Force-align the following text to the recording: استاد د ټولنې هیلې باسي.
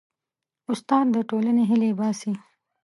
استاد 0.71 1.05
د 1.15 1.17
ټولنې 1.29 1.63
هیلې 1.69 1.89
باسي. 1.99 2.33